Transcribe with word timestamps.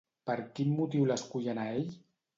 Per 0.29 0.35
quin 0.59 0.71
motiu 0.79 1.05
l'escullen 1.11 1.63
a 1.65 1.67
ell? 1.75 1.89